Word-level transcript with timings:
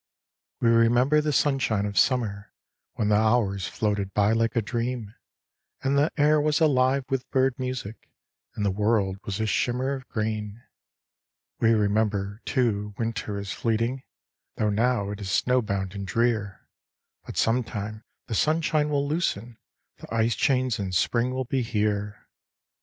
"We 0.61 0.69
remember 0.69 1.21
the 1.21 1.31
sunshine 1.31 1.85
of 1.85 1.95
summer, 1.95 2.51
When 2.95 3.09
the 3.09 3.17
hours 3.19 3.67
floated 3.67 4.15
by 4.15 4.31
like 4.31 4.55
a 4.55 4.61
dream, 4.63 5.13
And 5.83 5.95
the 5.95 6.11
air 6.17 6.41
was 6.41 6.59
alive 6.59 7.05
with 7.07 7.29
bird 7.29 7.59
music 7.59 8.09
And 8.55 8.65
the 8.65 8.71
world 8.71 9.19
was 9.25 9.39
a 9.39 9.45
shimmer 9.45 9.93
of 9.93 10.07
green. 10.07 10.63
"We 11.59 11.75
remember, 11.75 12.41
too, 12.45 12.95
winter 12.97 13.37
is 13.37 13.51
fleeting, 13.51 14.01
Though 14.55 14.71
now 14.71 15.11
it 15.11 15.21
is 15.21 15.29
snow 15.29 15.61
bound 15.61 15.93
and 15.93 16.07
drear; 16.07 16.67
But 17.23 17.37
sometime 17.37 18.03
the 18.25 18.33
sunshine 18.33 18.89
will 18.89 19.07
loosen 19.07 19.59
The 19.97 20.11
ice 20.11 20.33
chains 20.33 20.79
and 20.79 20.95
spring 20.95 21.31
will 21.31 21.45
be 21.45 21.61
here. 21.61 22.27